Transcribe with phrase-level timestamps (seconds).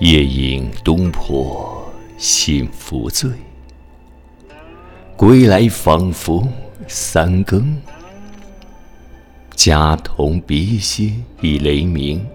[0.00, 1.88] 夜饮东坡
[2.18, 3.30] 心浮醉，
[5.16, 6.48] 归来仿佛
[6.88, 7.80] 三更。
[9.54, 12.26] 家童鼻息已雷鸣，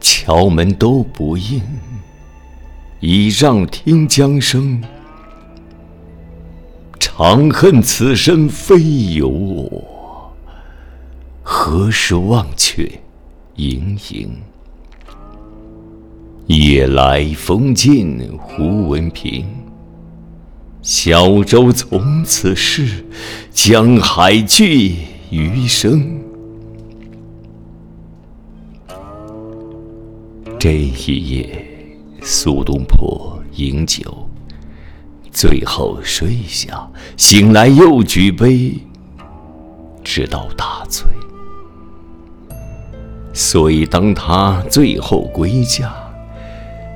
[0.00, 1.62] 敲门都不应，
[2.98, 4.82] 倚杖听江声。
[6.98, 8.82] 长恨此身非
[9.14, 10.32] 有我，
[11.40, 13.00] 何时忘却
[13.58, 14.30] 盈盈？
[16.46, 19.44] 夜来风尽胡文平，
[20.80, 23.04] 小舟从此逝，
[23.50, 24.98] 江海寄
[25.30, 26.20] 余生。
[30.56, 31.66] 这一夜，
[32.22, 34.28] 苏东坡饮酒。
[35.32, 38.74] 最后睡下，醒来又举杯，
[40.04, 41.04] 直到大醉。
[43.38, 45.94] 所以当他最后归家，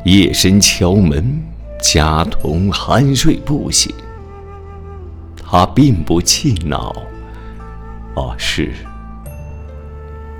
[0.05, 1.41] 夜深敲门，
[1.81, 3.95] 家童酣睡不醒，
[5.41, 6.93] 他并不气恼，
[8.17, 8.73] 而是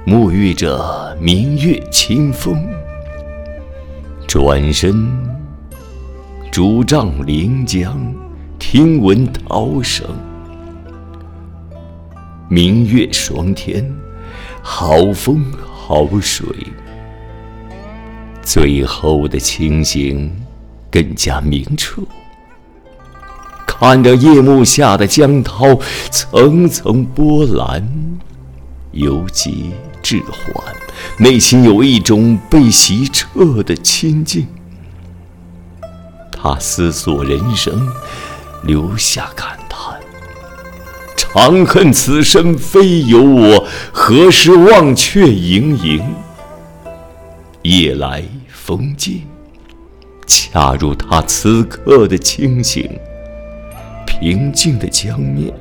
[0.05, 2.61] 沐浴着明月清风，
[4.27, 5.09] 转身。
[6.51, 7.97] 拄杖临江，
[8.59, 10.05] 听闻涛声。
[12.49, 13.89] 明月霜天，
[14.63, 15.45] 好风
[15.85, 16.47] 好水。
[18.41, 20.33] 最后的情形
[20.89, 22.01] 更加明澈。
[23.67, 25.77] 看着夜幕下的江涛，
[26.09, 27.85] 层层波澜，
[28.93, 30.65] 由急至缓，
[31.19, 34.47] 内心有一种被洗彻的清净。
[36.31, 37.89] 他思索人生，
[38.63, 39.59] 留下感
[41.35, 46.15] ：“长恨此身非有我，何时忘却营营？”
[47.63, 49.23] 夜来风静，
[50.27, 52.91] 恰如他此刻的清醒。
[54.05, 55.53] 平静的江面，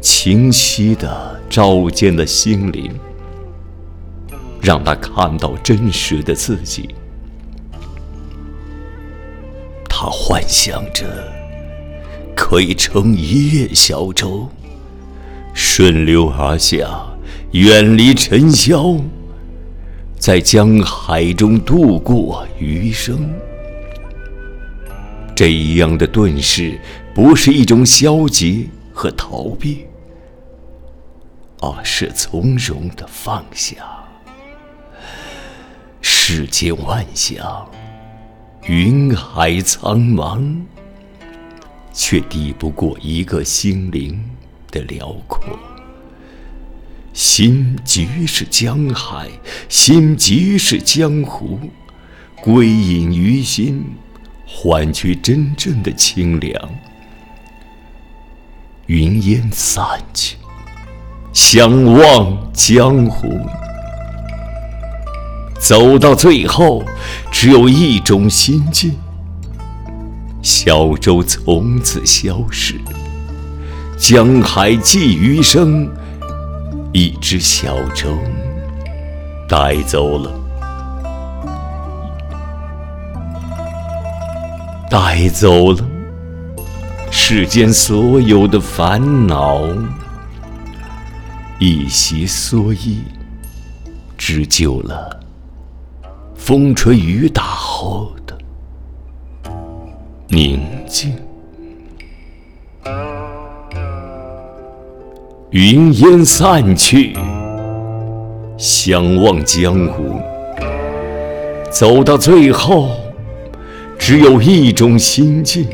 [0.00, 2.90] 清晰的照见了心灵，
[4.60, 6.94] 让他看到真实的自己。
[9.88, 11.04] 他幻想着
[12.34, 14.48] 可以乘一叶小舟，
[15.54, 17.06] 顺流而下，
[17.52, 18.96] 远离尘嚣，
[20.18, 23.32] 在江海中度过余生。
[25.34, 26.78] 这样的顿世，
[27.14, 29.86] 不是一种消极和逃避，
[31.60, 33.76] 而是从容的放下。
[36.02, 37.64] 世间万象。
[38.66, 40.42] 云海苍茫，
[41.92, 44.24] 却抵不过一个心灵
[44.74, 45.40] 的辽阔。
[47.12, 49.28] 心即是江海，
[49.68, 51.60] 心即是江湖。
[52.42, 53.84] 归隐于心，
[54.44, 56.70] 换取真正的清凉。
[58.86, 60.36] 云烟散去，
[61.32, 63.28] 相望江湖。
[65.58, 66.84] 走到最后，
[67.32, 68.94] 只有一种心境：
[70.42, 72.78] 小舟从此消失，
[73.96, 75.88] 江海寄余生。
[76.92, 78.16] 一只小舟
[79.48, 80.32] 带走了，
[84.88, 85.84] 带走了
[87.10, 89.60] 世间所有的烦恼，
[91.58, 93.02] 一袭蓑衣，
[94.16, 95.20] 织就了。
[96.36, 98.38] 风吹雨打后的
[100.28, 101.18] 宁静，
[105.54, 107.16] 云烟散去，
[108.56, 110.20] 相望江湖。
[111.70, 112.90] 走到最后，
[113.96, 115.64] 只有一种心境：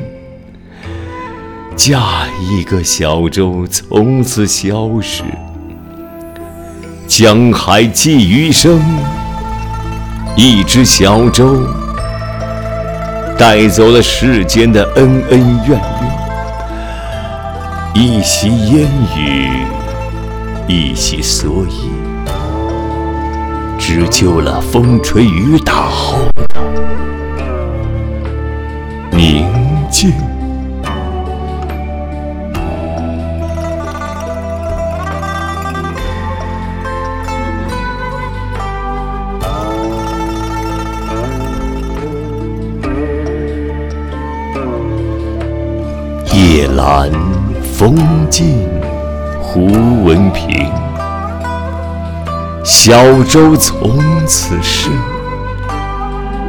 [1.75, 5.23] 驾一个小舟，从此消失，
[7.07, 8.79] 江海寄余生。
[10.37, 11.67] 一只小舟，
[13.38, 15.81] 带走了世间的恩恩怨怨；
[17.92, 19.66] 一袭烟雨，
[20.69, 21.90] 一袭蓑衣，
[23.78, 26.46] 织就了风吹雨打后的
[29.10, 29.44] 宁
[29.90, 30.12] 静。
[46.32, 47.10] 夜阑
[47.81, 47.97] 风
[48.29, 48.69] 静
[49.41, 49.65] 胡
[50.05, 50.71] 文平，
[52.62, 52.93] 小
[53.23, 54.91] 舟从此逝，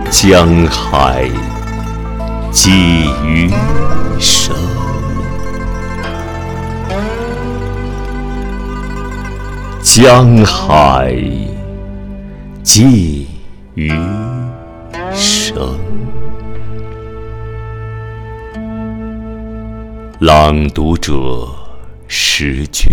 [0.10, 1.30] 江海
[2.52, 3.50] 寄余
[4.20, 4.54] 生。
[9.82, 11.16] 江海
[12.62, 13.26] 寄
[13.76, 13.90] 余
[15.14, 15.91] 生。
[20.24, 21.50] 朗读者：
[22.08, 22.92] 时君。